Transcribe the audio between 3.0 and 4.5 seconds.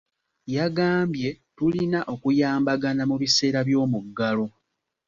mu biseera by'omuggalo.